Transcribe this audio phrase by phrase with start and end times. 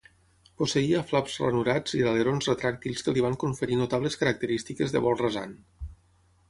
[0.61, 5.57] Posseïa flaps ranurats i alerons retràctils que li van conferir notables característiques de vol rasant.